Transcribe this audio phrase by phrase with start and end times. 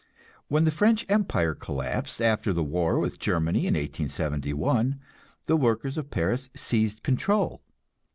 [0.47, 4.99] When the French empire collapsed, after the war with Germany in 1871,
[5.45, 7.61] the workers of Paris seized control.